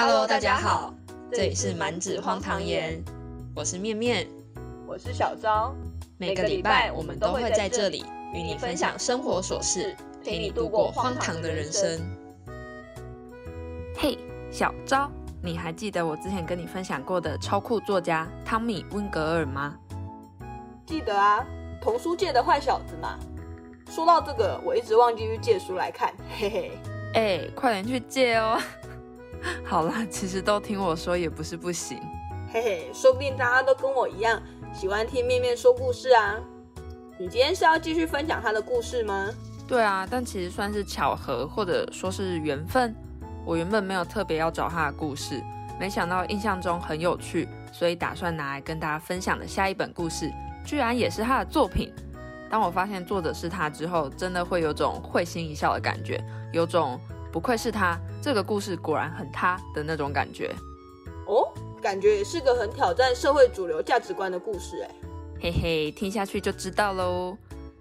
[0.00, 0.94] Hello，大家好，
[1.32, 3.02] 这里是满纸荒唐言，
[3.52, 4.28] 我是面面，
[4.86, 5.74] 我是小昭。
[6.18, 12.00] 每个礼拜我们都会在这里与你分享生活琐事，陪你度过荒唐的人生。
[13.96, 14.16] 嘿，
[14.52, 15.10] 小昭，
[15.42, 19.76] 你还记得我之前跟你分享过的超酷作家汤米温格尔吗？
[20.86, 21.44] 记得啊，
[21.80, 23.18] 童书界的坏小子嘛。
[23.90, 26.70] 说到这个，我一直忘记去借书来看，嘿嘿。
[27.14, 28.60] 哎，快点去借哦。
[29.64, 32.00] 好啦，其实都听我说也不是不行，
[32.52, 34.42] 嘿嘿，说不定大家都跟我一样
[34.72, 36.36] 喜欢听面面说故事啊。
[37.18, 39.28] 你今天是要继续分享他的故事吗？
[39.66, 42.94] 对啊，但其实算是巧合或者说是缘分。
[43.44, 45.42] 我原本没有特别要找他的故事，
[45.78, 50.32] 没想到印象中很有趣，所以打算拿来跟大家分享的下一本故事，
[50.64, 51.92] 居然也是他的作品。
[52.50, 56.98] 当我发现作者是他之后，真的会有种会心一笑的感觉，有种。
[57.32, 60.54] 不愧是他，这个故事果然很他的那种感觉。
[61.26, 64.90] 哦，感觉也是个很挑战社会主流价值观的故事哎，
[65.40, 67.36] 嘿嘿，听下去就知道喽。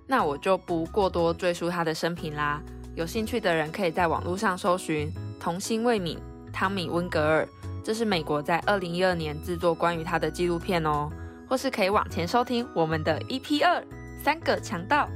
[0.06, 2.62] 那我就不过多赘述他的生平啦，
[2.96, 6.18] 有兴趣的人可以在网络上搜寻“童心未泯”
[6.54, 7.48] 汤米温格尔，
[7.84, 11.10] 这是美国在二零一二年制作关于他的纪录片哦，
[11.50, 13.84] 或是可以往前收听我们的 EP 二
[14.24, 15.10] 三个强盗，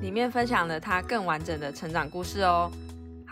[0.00, 2.70] 里面分享了他更完整的成长故事哦。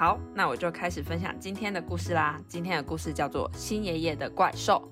[0.01, 2.41] 好，那我就开始分享今天的故事啦。
[2.49, 4.91] 今天的故事叫做《新爷爷的怪兽》。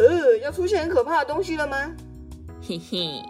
[0.00, 1.76] 呃，要出现很可怕的东西了吗？
[2.62, 3.22] 嘿嘿，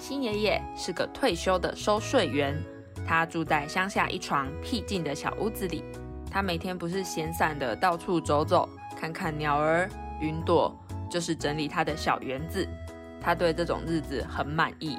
[0.00, 2.60] 新爷爷是个退休的收税员，
[3.06, 5.84] 他住在乡下一床僻静的小屋子里。
[6.28, 9.88] 他每天不是闲散的到处走走，看看鸟儿、
[10.20, 10.76] 云朵，
[11.08, 12.66] 就是整理他的小园子。
[13.20, 14.98] 他对这种日子很满意。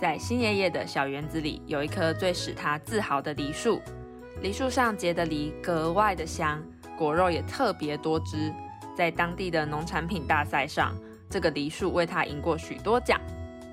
[0.00, 3.82] 在新爷爷的小园子里，有一棵最使他自豪的梨树。
[4.44, 6.62] 梨树上结的梨格外的香，
[6.98, 8.52] 果肉也特别多汁。
[8.94, 10.94] 在当地的农产品大赛上，
[11.30, 13.18] 这个梨树为他赢过许多奖。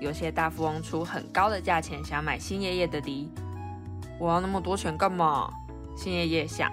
[0.00, 3.30] 有些大富翁出很高的价钱想买新爷爷的梨。
[4.18, 5.50] 我要那么多钱干嘛？
[5.94, 6.72] 新爷爷想，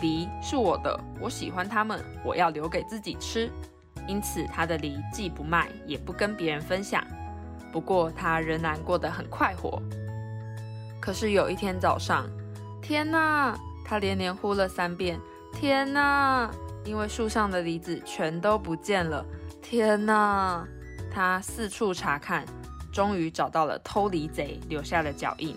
[0.00, 3.48] 梨是我的，我喜欢它们，我要留给自己吃。
[4.08, 7.04] 因此，他的梨既不卖，也不跟别人分享。
[7.70, 9.80] 不过，他仍然过得很快活。
[11.00, 12.28] 可是有一天早上，
[12.88, 13.54] 天哪！
[13.84, 15.20] 他连连呼了三遍
[15.52, 16.50] ：“天哪！”
[16.86, 19.22] 因为树上的梨子全都不见了。
[19.60, 20.66] 天哪！
[21.12, 22.46] 他四处查看，
[22.90, 25.54] 终于找到了偷梨贼留下的脚印。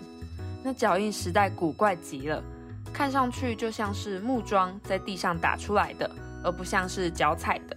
[0.62, 2.44] 那脚印实在古怪极了，
[2.92, 6.10] 看上去就像是木桩在地上打出来的，
[6.44, 7.74] 而不像是脚踩的。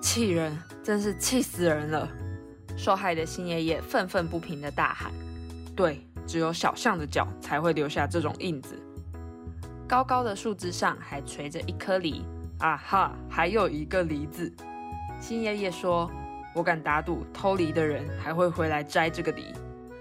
[0.00, 0.56] 气人！
[0.84, 2.08] 真是气死人了！
[2.76, 5.10] 受害的新爷爷愤愤不平的大喊
[5.74, 8.78] ：“对！”只有小象的脚才会留下这种印子。
[9.88, 12.24] 高高的树枝上还垂着一颗梨，
[12.58, 14.50] 啊哈，还有一个梨子。
[15.20, 16.10] 新爷爷说
[16.54, 19.52] ：“我敢打赌，偷梨的人还会回来摘这个梨。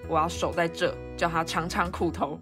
[0.07, 2.39] 我要守在这，叫他尝尝苦头。”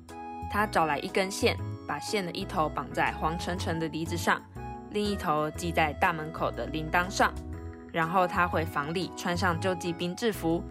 [0.51, 1.57] 他找来一根线，
[1.87, 4.41] 把线的一头绑在黄澄澄的梨子上，
[4.91, 7.33] 另一头系在大门口的铃铛上。
[7.91, 10.63] 然后他回房里穿上救济兵制服。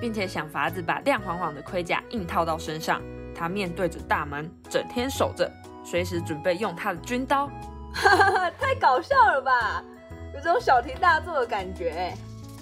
[0.00, 3.02] 并且想法子把亮晃晃的盔甲硬套到身上。
[3.34, 5.48] 他面对着大门，整天守着，
[5.84, 7.46] 随时准备用他的军刀。
[7.92, 9.82] 哈哈哈，太搞笑了吧！
[10.34, 12.12] 有种小题大做的感觉。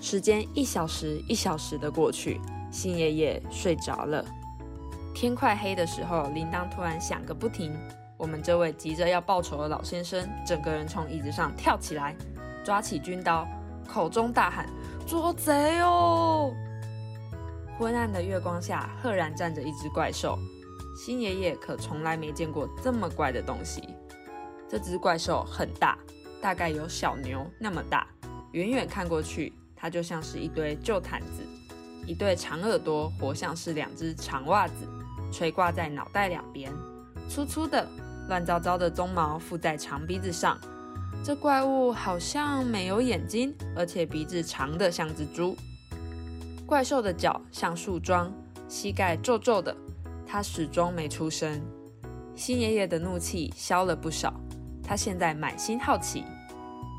[0.00, 4.24] 时间一小时一小时的过去，新爷爷睡着了。
[5.14, 7.74] 天快黑的时候，铃铛突然响个不停。
[8.18, 12.14] 我们这位急着要报仇的老先生，整个人从椅子上跳起来，
[12.62, 13.46] 抓起军刀，
[13.88, 14.66] 口中大喊
[15.06, 16.52] ：“捉贼哦！”
[17.78, 20.38] 昏暗的月光下，赫然站着一只怪兽。
[20.96, 23.82] 新爷爷可从来没见过这么怪的东西。
[24.66, 25.98] 这只怪兽很大，
[26.40, 28.06] 大概有小牛那么大。
[28.52, 31.42] 远远看过去，它就像是一堆旧毯子，
[32.06, 34.88] 一对长耳朵活像是两只长袜子，
[35.30, 36.72] 垂挂在脑袋两边。
[37.28, 37.86] 粗粗的、
[38.28, 40.58] 乱糟糟的鬃毛附在长鼻子上。
[41.22, 45.54] 这怪物好像没有眼睛，而且鼻子长得像只猪。
[46.66, 48.32] 怪兽的脚像树桩，
[48.66, 49.74] 膝盖皱皱的，
[50.26, 51.62] 它始终没出声。
[52.34, 54.34] 新爷爷的怒气消了不少，
[54.82, 56.24] 他现在满心好奇。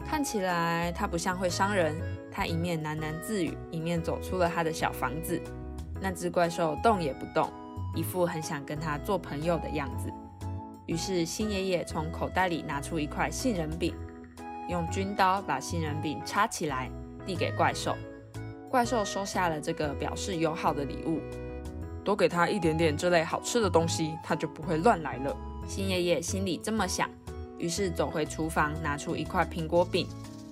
[0.05, 1.93] 看起来他不像会伤人。
[2.31, 5.41] 他一面喃喃自语，一面走出了他的小房子。
[5.99, 7.51] 那只怪兽动也不动，
[7.93, 10.09] 一副很想跟他做朋友的样子。
[10.85, 13.93] 于是新爷爷从口袋里拿出一块杏仁饼，
[14.69, 16.89] 用军刀把杏仁饼插起来，
[17.25, 17.97] 递给怪兽。
[18.69, 21.19] 怪兽收下了这个表示友好的礼物，
[22.03, 25.35] 多给他一点点这类好吃的东西，他就不会乱来了。
[25.67, 27.09] 新爷爷心里这么想，
[27.57, 30.07] 于是走回厨房，拿出一块苹果饼、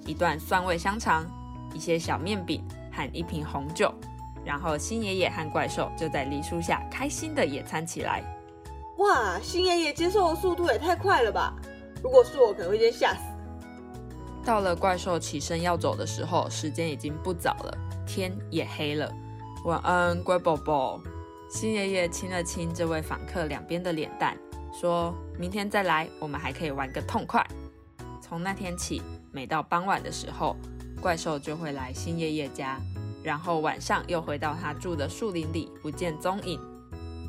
[0.05, 1.25] 一段蒜味香肠、
[1.73, 3.93] 一些小面饼和一瓶红酒。
[4.45, 8.23] 然后新爷爷和怪兽就在梨树下开心的野餐起来。
[8.99, 11.53] 哇，新爷爷接受的速度也太快了吧！
[12.03, 13.21] 如果是我，可能会先吓死。
[14.43, 17.77] 到了怪兽起身要走的时候，时间已经不早了，
[18.15, 19.11] 天也黑了。
[19.65, 21.01] 晚安，乖宝宝。
[21.49, 24.37] 新爷爷亲了亲这位访客两边的脸蛋，
[24.73, 27.45] 说明天再来，我们还可以玩个痛快。
[28.21, 29.01] 从那天起，
[29.33, 30.55] 每到傍晚的时候，
[31.01, 32.79] 怪兽就会来新爷爷家。
[33.21, 36.57] 然后晚上又回到他住的树林里，不见踪影。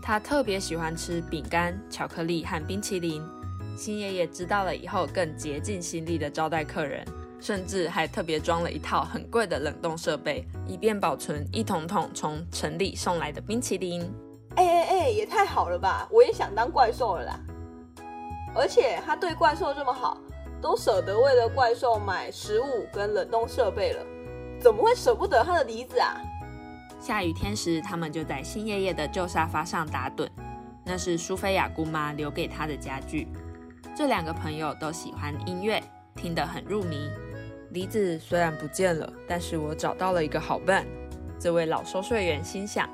[0.00, 3.20] 他特别喜欢吃饼干、巧克力和冰淇淋。
[3.76, 7.04] 新爷爷知道了以后，更竭尽心力的招待客人，
[7.40, 14.02] 甚至还特别装了一套很贵的冷冻设备，以便保存一桶桶从城里送来的冰淇淋。
[14.56, 16.08] 哎哎哎，也太好了吧！
[16.10, 17.40] 我也想当怪兽了啦。
[18.54, 20.16] 而且他对怪兽这么好，
[20.62, 24.02] 都舍得为了怪兽买食物跟冷冻设备了。
[24.58, 26.16] 怎么会舍不得他的梨子啊？
[26.98, 30.26] 下雨天时，他们就在新爷爷的旧沙发上打盹，
[30.82, 33.28] 那是苏菲亚姑妈留给他的家具。
[33.94, 35.82] 这两个朋友都喜欢音乐，
[36.14, 37.10] 听得很入迷。
[37.70, 40.86] 梨子虽然不见了，但是我找到了一个好伴。
[41.38, 42.88] 这位老收税员心想：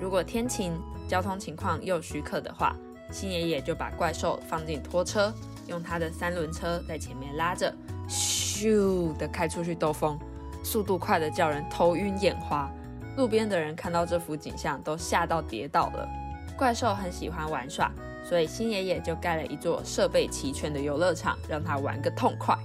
[0.00, 0.72] 如果天晴，
[1.06, 2.74] 交通情况又许可的话，
[3.10, 5.32] 新爷爷就把怪兽放进拖车，
[5.68, 7.72] 用他的三轮车在前面拉着，
[8.08, 10.18] 咻的开出去兜风。
[10.64, 12.70] 速度快的叫人头晕眼花，
[13.16, 16.08] 路边的人看到这幅景象都吓到跌倒了。
[16.56, 17.92] 怪兽很喜欢玩耍，
[18.24, 22.56] 所以新爷爷就盖了一座设备齐全的游乐场，让他玩个痛快。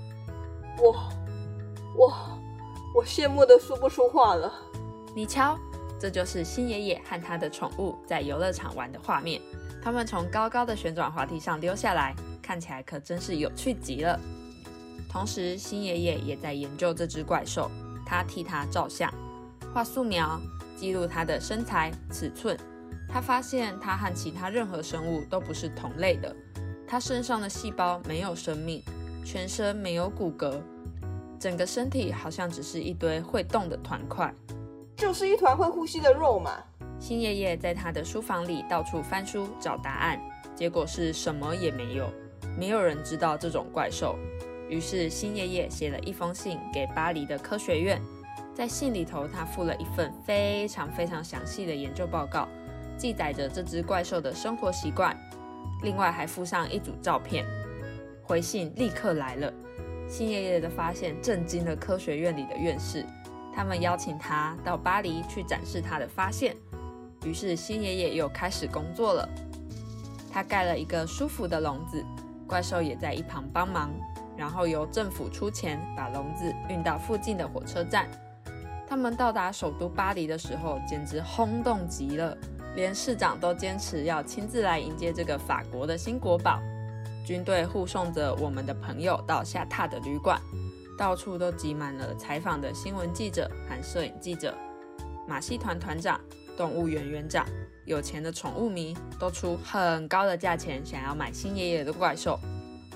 [0.84, 1.10] 哇
[1.98, 2.40] 哇，
[2.94, 4.54] 我羡慕的说不出话了。
[5.16, 5.58] 你瞧，
[6.00, 9.42] 这就是新爷爷和他的宠物在游乐场玩的画面。
[9.82, 14.20] 他们从高高的旋转滑梯上溜下来，看起来可真是有趣极了。
[15.10, 17.72] 同时，新爷爷也在研究这只怪兽。
[18.06, 19.12] 他替它照相、
[19.74, 20.40] 画素描，
[20.78, 22.58] 记录它的身材尺寸。
[23.10, 26.36] 他发现它和其他任何生物都不是同类的。
[26.88, 28.84] 它身上的细胞没有生命，
[29.30, 30.58] 全身没有骨骼，
[31.38, 34.34] 整个身体好像只是一堆会动的团块，
[34.96, 36.54] 就是一团会呼吸的肉嘛。
[36.98, 40.18] 新爷爷在他的书房里到处翻书找答案，
[40.56, 42.10] 结果是什么也没有。
[42.58, 44.18] 没有人知道这种怪兽。
[44.70, 48.02] 于是，新爷爷写了一封信给巴黎的科学院。
[48.56, 52.48] 在信里头，他附了一份非常非常详细的研究报告，
[52.98, 55.14] 记载着这只怪兽的生活习惯。
[55.84, 57.46] 另外，还附上一组照片。
[58.28, 59.52] 回信立刻来了。
[60.06, 63.06] 新爷爷的发现震惊了科学院里的院士，
[63.56, 66.54] 他们邀请他到巴黎去展示他的发现。
[67.24, 69.28] 于是，新爷爷又开始工作了。
[70.30, 72.04] 他盖了一个舒服的笼子，
[72.46, 73.90] 怪兽也在一旁帮忙。
[74.36, 78.08] 然后由政府出钱把笼子运到附近的火车站。
[78.88, 82.38] 他们到达首都巴黎的时候，简直轰动极了，
[82.76, 86.62] 连市长都坚持要亲自来迎接这个法国的新国宝。
[87.28, 90.42] 军队护送着我们的朋友到下榻的旅馆，
[90.98, 94.56] 到处都挤满了采访的新闻记者和摄影记者。
[95.28, 96.18] 马戏团团长、
[96.56, 97.46] 动物园园长、
[97.84, 102.40] 有钱的宠物迷都出很高的价钱想要买新爷爷的怪兽。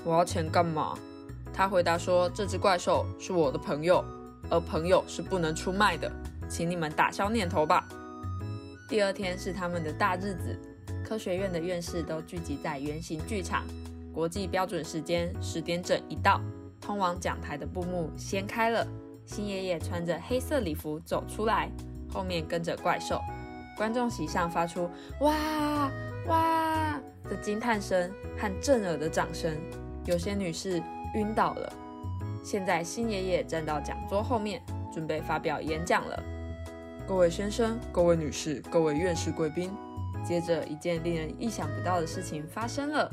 [0.02, 0.98] 我要钱干嘛？
[1.52, 4.02] 他回答说：“这只怪兽是我的朋友，
[4.48, 6.10] 而朋友是不能出卖的，
[6.48, 7.86] 请你们打消念头吧。”
[8.88, 10.58] 第二天是他们的大日子，
[11.04, 13.62] 科学院的院士都聚集在圆形剧场。
[14.12, 16.40] 国际标准时间十点整一到，
[16.80, 18.86] 通往讲台的布幕掀开了，
[19.24, 21.70] 新爷爷穿着黑色礼服走出来，
[22.08, 23.20] 后面跟着怪兽。
[23.76, 24.88] 观众席上发出
[25.20, 25.90] “哇
[26.26, 29.56] 哇”的惊叹声和震耳的掌声，
[30.04, 30.82] 有些女士。
[31.14, 31.70] 晕倒了。
[32.42, 36.22] 现在新爷爷站到讲桌后面，准备发表演讲了。
[37.06, 39.70] 各位先生、各位女士、各位院士贵宾，
[40.24, 43.10] 接着一件令人意想不到的事情发生了。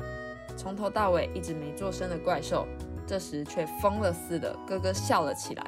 [0.60, 2.68] 从头到尾一直没做声的怪兽，
[3.06, 5.64] 这时却疯了似的咯咯笑了起来。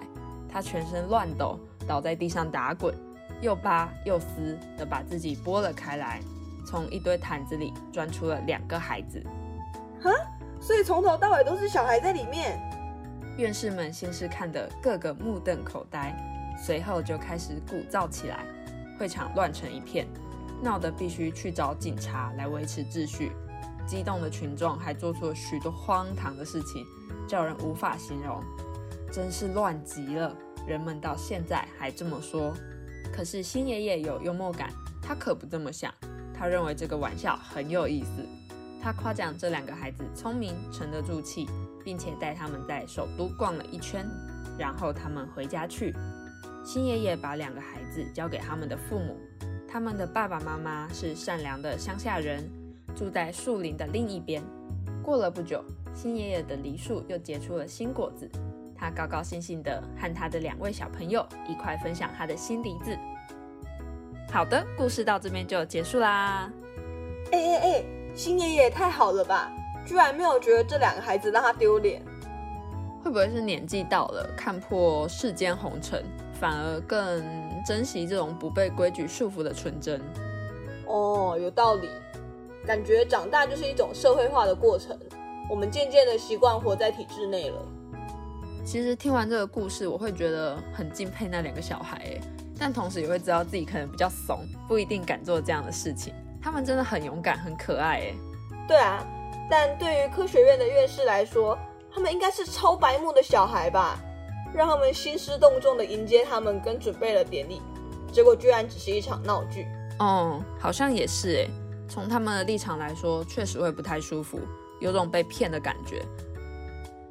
[0.51, 1.59] 他全身乱抖，
[1.89, 2.95] 倒在地上打滚，
[3.41, 6.21] 又扒又撕的把自己拨了开来，
[6.67, 9.25] 从一堆毯子里钻出了两个孩子。
[10.03, 10.11] 哈？
[10.61, 12.61] 所以从头到尾都是小孩在里面。
[13.39, 16.15] 院士们先是看得个个目瞪口呆，
[16.63, 18.45] 随后就开始鼓噪起来，
[18.99, 20.07] 会场乱成一片，
[20.63, 23.33] 闹得必须去找警察来维持秩序。
[23.93, 26.87] 激动的群众还做出了许多荒唐的事情，
[27.29, 28.43] 叫人无法形容，
[29.13, 30.35] 真是乱极了。
[30.67, 32.55] 人们到现在还这么说。
[33.15, 34.71] 可是新爷爷有幽默感，
[35.03, 35.93] 他可不这么想，
[36.33, 38.27] 他认为这个玩笑很有意思。
[38.83, 41.47] 他夸奖这两个孩子聪明、沉得住气，
[41.85, 44.09] 并且带他们在首都逛了一圈，
[44.59, 45.95] 然后他们回家去。
[46.65, 49.21] 新爷爷把两个孩子交给他们的父母，
[49.69, 52.51] 他们的爸爸妈妈是善良的乡下人，
[52.95, 54.43] 住在树林的另一边。
[55.03, 58.31] 过了不久，新爷爷的梨树又结出了新果子，
[58.77, 62.97] 他高高兴兴地和他的两位小朋友一块分享他的新梨子。
[64.31, 66.51] 好的，故事到这边就结束啦。
[67.33, 67.85] 哎哎哎，
[68.15, 69.51] 新爷爷太好了吧，
[69.85, 72.03] 居然没有觉得这两个孩子让他丢脸。
[73.03, 77.23] 会不会是年纪到了，看破世间红尘，反而更
[77.67, 80.01] 珍惜这种不被规矩束缚的纯真？
[80.87, 81.89] 哦，有道理。
[82.67, 84.97] 感觉长大就是一种社会化的过程，
[85.51, 87.57] 我们渐渐的习惯活在体制内了。
[88.65, 92.21] 其实听完这个故事，我会觉得很敬佩那两个小孩，哎，
[92.59, 96.15] 但同时也会知道自己可能比较怂，不一定敢做这样的事情。
[96.41, 98.15] 他们真的很勇敢，很可爱，哎。
[98.69, 99.05] 对啊，
[99.51, 101.59] 但对于科学院的院士来说，
[101.93, 103.99] 他们应该是超白目的小孩吧？
[104.55, 107.61] 让他们兴师动众的迎接他们，跟准备了典礼，
[108.13, 109.67] 结果居然只是一场闹剧。
[109.99, 111.49] 哦，好像也是，哎。
[111.93, 114.41] 从他们的立场来说，确实会不太舒服，
[114.81, 116.03] 有种被骗的感觉。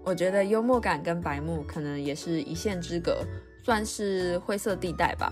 [0.03, 3.19] 我觉得幽默感跟白目可能也是一线之隔，
[3.63, 5.31] 算是灰色地带吧。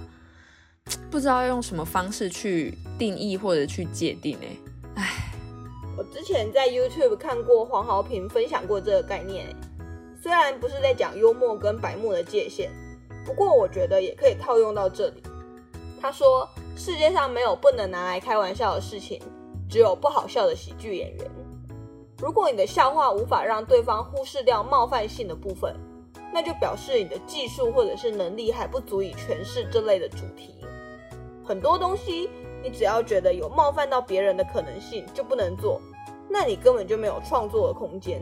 [1.10, 4.48] 不知道用什么方式去定义或者去界定哎。
[4.98, 5.32] 唉，
[5.98, 9.48] 我之前在 YouTube 看过黄豪平分享过这个概念，
[10.22, 12.70] 虽然不是在讲幽默跟白目的界限，
[13.26, 15.24] 不过我觉得也可以套用到这里。
[16.00, 19.20] 他说：“世界上没有不能拿来开玩笑的事情。”
[19.70, 21.32] 只有不好笑的喜剧演员。
[22.18, 25.74] 如果你的笑话无法让对方忽视掉冒犯性的部分，
[26.34, 30.56] 那就表示你的技术或者是能力还不足以诠释这类的主题。
[31.46, 32.30] 很多东西，
[32.62, 35.82] 你只要觉得有冒犯到别人的可能性，就不能做，
[36.30, 38.22] 那你根本就没有创作的空间。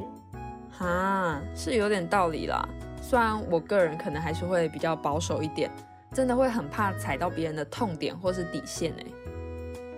[0.69, 2.67] 哈，是有点道理啦。
[3.01, 5.71] 虽然我个人可能还是会比较保守一点，
[6.13, 9.05] 真的会很怕踩到别人的痛点或是底线哎。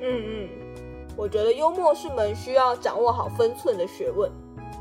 [0.02, 0.50] 嗯嗯。
[1.20, 4.32] 我觉得幽默是门需要掌握好分寸的学问。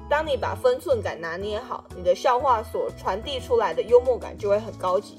[0.09, 5.18] 当你把分寸感拿捏好，你的笑话所传递出来的幽默感就会很高级。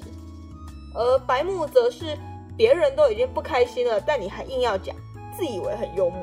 [0.95, 2.17] 而白目则是
[2.55, 4.95] 别人都已经不开心了，但你还硬要讲，
[5.37, 6.21] 自以为很幽默。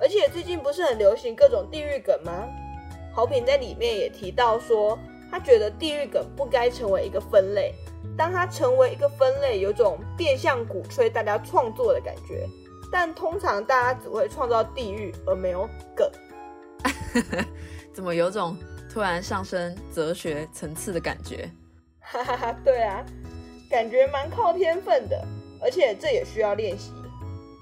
[0.00, 2.46] 而且最近不是很流行各种地狱梗吗？
[3.12, 4.96] 豪平在里面也提到说，
[5.28, 7.74] 他觉得地狱梗不该成为一个分类，
[8.16, 12.48] 当它成为一个分类，有种变相鼓吹大家创作的感觉。
[12.90, 16.10] 但通常大家只会创造地狱，而没有梗。
[17.92, 18.56] 怎么有种
[18.92, 21.50] 突然上升哲学层次的感觉？
[22.00, 23.04] 哈哈哈，对啊，
[23.68, 25.24] 感觉蛮靠天分的，
[25.62, 26.92] 而且这也需要练习。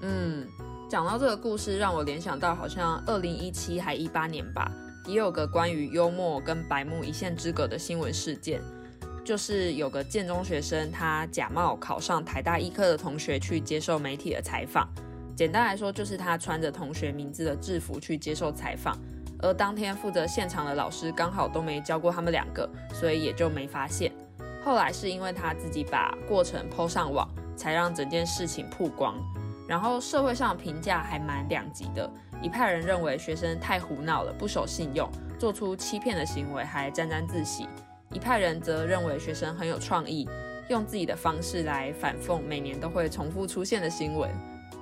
[0.01, 0.47] 嗯，
[0.89, 4.71] 讲到这个故事，让我联想到好像二零一七还一八年吧，
[5.05, 8.61] 也有个关于幽默跟白目一线之隔的新闻事件，
[9.23, 14.87] 就是有个建中学生，他假冒考上台大医科的同学去接受媒体的采访。
[15.39, 18.99] 简单来说，就是他穿着同学名字的制服去接受采访，
[19.41, 24.11] 而当天负责现场的老师刚好都没教过他们两个，所以也就没发现。
[24.61, 29.15] 后来是因为他自己把过程抛上网，才让整件事情曝光。
[29.65, 37.63] 然后社会上评价还蛮两极的，一派人认为学生太胡闹了，不守信用，做出欺骗的行为，还沾沾自喜；
[38.11, 40.27] 一派人则认为学生很有创意，
[40.67, 44.29] 用自己的方式来反讽每年都会重复出现的新闻。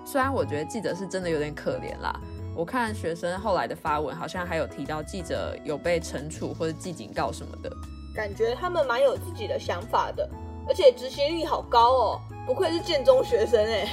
[0.09, 2.17] 虽然我觉得记者是真的有点可怜啦，
[2.55, 7.69] 我看学生后来的发文，好像还有提到记者有被惩处或者记警告什么的，
[8.15, 10.29] 感觉他们蛮有自己的想法的，
[10.65, 13.85] 而且执行力好高哦，不愧是建中学生哎。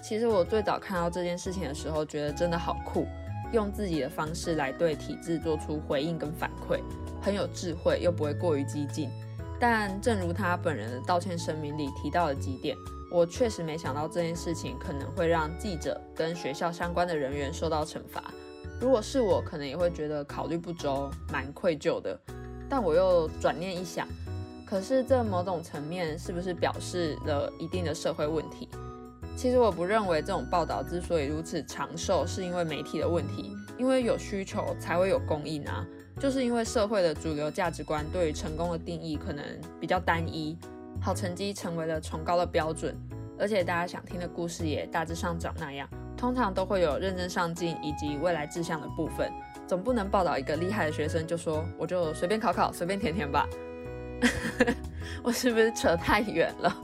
[0.00, 3.04] 其实我最早看到这件事情的时候，觉得真的好酷，
[3.52, 6.78] 用自己的方式来对体制做出回应跟反馈，
[7.20, 9.10] 很有智慧又不会过于激进。
[9.58, 12.76] 但正如他本人的道歉声明里提到的几点。
[13.10, 18.32] 我确实没想到这件事情可能会让记者跟学校相关的人员受到惩罚。
[18.80, 22.18] 如果是我，可能也会觉得考虑不周，蛮愧疚的。
[22.68, 24.08] 但我又转念一想，
[24.66, 28.68] 可是这某种层面是不是表示了一定的社会问题？
[29.36, 35.86] 其实我不认为这种报道之所以如此长寿，是因为媒体的问题，因为有需求才会有供应啊。
[36.18, 39.44] 就是因为社会的主流价值观对于成功的定义可能
[39.78, 40.58] 比较单一。
[41.00, 42.96] 好成绩成为了崇高的标准，
[43.38, 45.88] 而且大家想听的故事也大致上长那样。
[46.16, 49.30] 通常都会有认真上进以及未来志向的部分，
[49.66, 53.46] 总不能报道一个厉害的学生就说我就随便考考随便填填吧。
[55.22, 56.74] 我是不是扯太远了？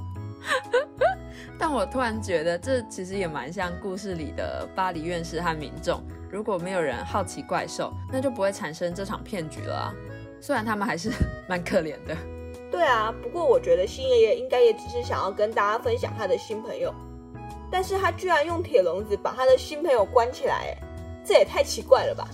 [1.59, 9.95] 但我突然觉得这其实也蛮像故事里的巴黎院士和民众，如果没有人好奇怪兽，那就不会产生这场骗局了啊。
[10.41, 11.11] 虽然他们还是
[11.49, 12.15] 蛮可怜的。
[12.73, 16.93] 对啊，不过我觉得新爷爷应该也只是想要跟大家分享他的新朋友，
[17.71, 20.75] 但是他居然用铁笼子把他的新朋友关起来，
[21.25, 22.27] 这也太奇怪了吧？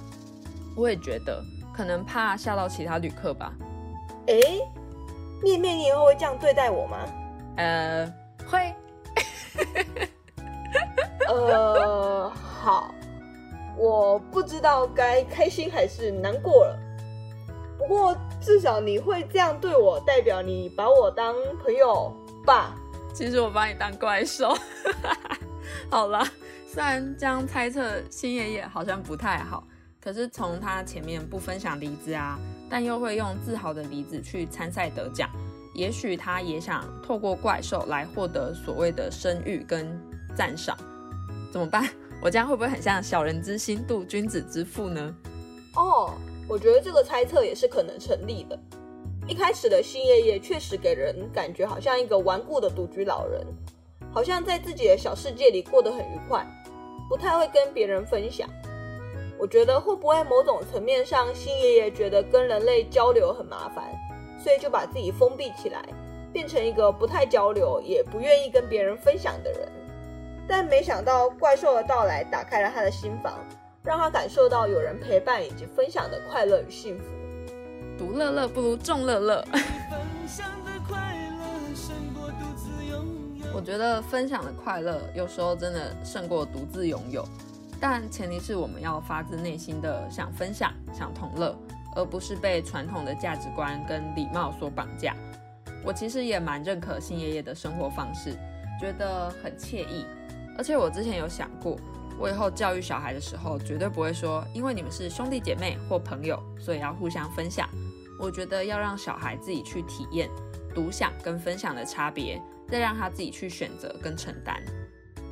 [0.77, 1.43] 我也觉得，
[1.77, 3.53] 可能怕吓到其他旅客吧。
[4.29, 4.39] 哎，
[5.43, 6.99] 面面，你以后会这样对待我吗？
[7.57, 8.15] 呃，
[8.49, 8.73] 会。
[11.29, 12.95] 呃，好，
[13.77, 16.79] 我不知道该开心还是难过了。
[17.79, 22.13] 不过至少你会这样对我，代表你把我当朋友
[22.45, 22.75] 吧？
[23.15, 24.55] 其实我把你当怪兽。
[25.89, 26.23] 好了，
[26.67, 29.65] 虽然这样猜测新爷爷好像不太好，
[30.03, 35.31] 可是从他前面不分享梨子啊，但又会用自豪的梨子去参赛得奖，
[35.75, 39.89] 也许他也想透过怪兽来获得所谓的声誉跟
[40.35, 40.77] 赞赏。
[41.51, 41.89] 怎么办？
[42.21, 45.15] 我这样会不会很像小人之心度君子之腹呢？
[45.77, 46.15] 哦，
[46.49, 48.59] 我觉得这个猜测也是可能成立的。
[49.27, 53.47] 一开始的新爷爷确实给人感觉好像一个顽固的独居老人，
[54.11, 56.47] 好像在自己的小世界里过得很愉快，
[57.09, 58.49] 不太会跟别人分享。
[59.39, 63.85] 我觉得会不会某种层面上，新爷爷觉得跟人类交流很麻烦，
[64.43, 65.85] 所以就把自己封闭起来，
[66.33, 69.71] 变成一个不太交流，也不愿意跟别人分享的人。
[70.49, 73.39] 但没想到怪兽的到来打开了他的心房，
[73.89, 77.05] 让他感受到有人陪伴以及分享的快乐与幸福。
[77.97, 79.43] 独乐乐不如众乐乐。
[83.55, 87.27] 我觉得分享的快乐有时候真的胜过独自拥有，
[87.81, 91.57] 但前提是我们要发自内心的想分享、想同乐，
[91.97, 95.17] 而不是被传统的价值观跟礼貌所绑架。
[95.83, 98.37] 我其实也蛮认可新爷爷的生活方式，
[98.79, 100.05] 觉得很惬意。
[100.59, 101.75] 而且我之前有想过，
[102.19, 107.69] 我以后教育小孩的时候，绝对不会说，因为你们是兄弟姐妹或朋友，所以要互相分享。
[108.19, 110.29] 我觉得要让小孩自己去体验
[110.75, 114.61] 独享跟分享的差别，再让他自己去选择跟承担。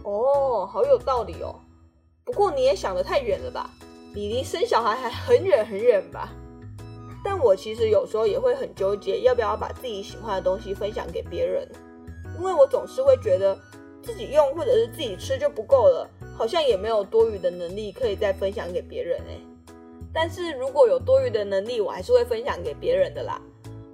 [0.04, 1.58] 哦，好有道理哦。
[2.24, 3.68] 不过你也想得太远了吧？
[4.14, 6.32] 你离生小孩还很远很远吧？
[7.24, 11.68] 但我其实有时候也会很纠结，要不要把自己喜欢的东西分享给别人，
[12.38, 13.58] 因为我总是会觉得。
[14.06, 19.34] 自己用或者是自己吃就不够了，好像也没有多余的能力可以再分享给别人哎。
[20.14, 23.42] 但是如果有多余的能力，我还是会分享给别人的啦。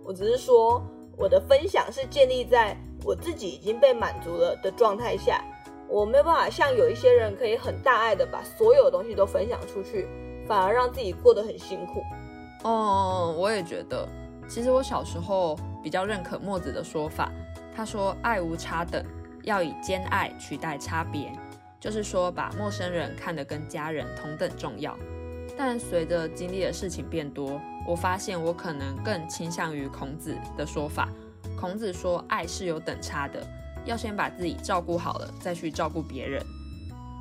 [0.04, 0.82] 我只是说，
[1.16, 5.42] 我的分享是建立在我自己已经被满足了的状态下，
[5.88, 10.06] 我没有办法像有一些人可以很大爱的把所有东西都分享出去，
[10.46, 12.02] 反而让自己过得很辛苦。
[12.64, 14.06] 哦，我也觉得，
[14.46, 17.32] 其实我小时候比较认可墨子的说法，
[17.74, 19.02] 他说爱无差等。
[19.42, 21.32] 要以兼爱取代差别，
[21.80, 24.96] 就是说把陌生人看得跟家人同等重要。
[25.58, 31.08] 但随着经历的事情变多，我发现我可能更倾向于孔子的说法。
[31.60, 33.46] 孔子说，爱是有等差的，
[33.84, 36.42] 要先把自己照顾好了，再去照顾别人。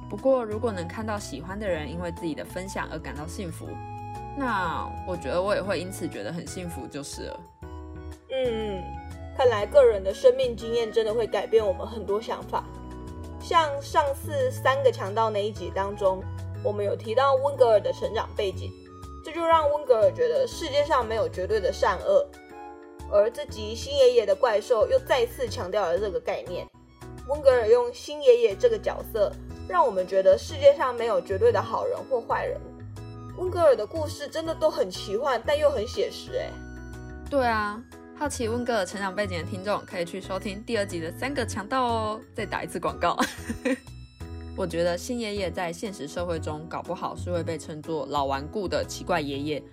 [0.10, 3.68] 不过，如果能看到喜欢的人因为自己的分享而感到幸福，
[4.38, 7.40] 那我觉得我也会因此觉得很幸福，就是了。
[8.30, 9.01] 嗯嗯。
[9.42, 12.64] 看来个人的生命经验真的会改变我们很多想法。
[13.40, 16.24] 像上次三个强盗那一集当中，
[16.64, 18.72] 我们有提到温格尔的成长背景，
[19.26, 22.24] 这就让温格尔觉得世界上没有绝对的善恶。
[23.12, 26.68] 而这集新爷爷的怪兽又再次强调了这个概念。
[27.28, 29.32] 温格尔用新爷爷这个角色，
[29.68, 32.62] 让我们觉得世界上没有绝对的好人或坏人。
[33.40, 36.38] 温格尔的故事真的都很奇幻，但又很写实。
[36.38, 36.52] 哎，
[37.28, 37.82] 对啊。
[38.22, 42.22] 好奇温格尔成长背景的听众可以去收听第二集的三个强盗哦。
[42.36, 43.18] 再打一次广告。
[44.56, 49.64] 我觉得新爷爷在现实社会中搞不好是会被称作老顽固的奇怪爷爷，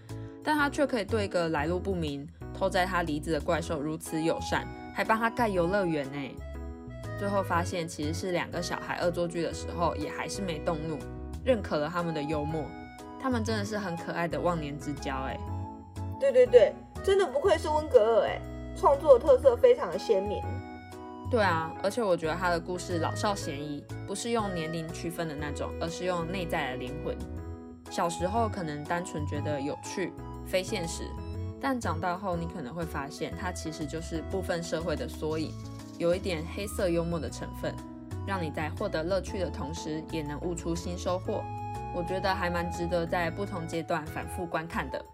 [0.42, 6.18] 但他却可以对一个来路不明、偷摘他梨子的怪兽如此友善，还帮他盖游乐园呢。
[7.18, 10.98] 最后发现其实是两个小孩恶作剧的时候，也还是没动怒，
[11.44, 12.64] 认可了他们的幽默。
[13.20, 15.38] 他们真的是很可爱的忘年之交哎。
[16.18, 16.72] 对对对。
[17.02, 18.40] 真的不愧是温格尔哎，
[18.76, 20.42] 创作特色非常的鲜明。
[21.30, 27.16] 对啊，而且我觉得他的故事老少咸宜，不是用年龄区分的那种，而是用内在的灵魂。
[27.90, 30.12] 小时候可能单纯觉得有趣、
[30.46, 31.04] 非现实，
[31.60, 35.52] 但长大后你可能会发现，它其实就是部分社会的缩影，
[35.98, 37.74] 有一点黑色幽默的成分，
[38.26, 41.42] 让你在获得乐趣的同时，也能悟出新收获。
[41.94, 45.04] 我觉得还蛮值得在不同阶段反复观看的。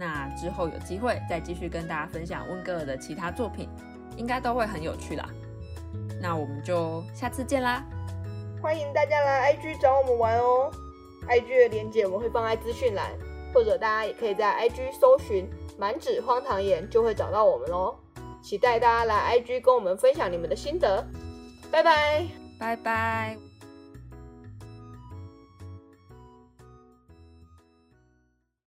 [0.00, 3.68] 那之后有机会再继续跟大家分享温格尔的其他作品，
[4.16, 5.28] 应该都会很有趣啦。
[6.22, 7.84] 那我们就下次见啦！
[8.62, 10.70] 欢迎大家来 IG 找我们玩哦。
[11.28, 13.10] IG 的链接我们会放在资讯栏，
[13.52, 17.96] 或者大家也可以在 IG 搜寻“满纸荒唐言”就会找到我们喽。
[18.40, 21.04] 期待大家来 IG 跟我们分享你们的心得，
[21.72, 22.24] 拜拜。
[22.58, 23.47] 拜拜。